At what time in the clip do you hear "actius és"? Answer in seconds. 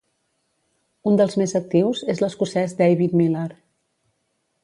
1.59-2.23